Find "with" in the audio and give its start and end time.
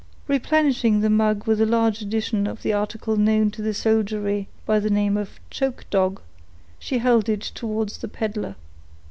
1.45-1.61